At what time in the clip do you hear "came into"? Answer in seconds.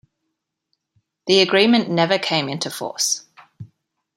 2.17-2.71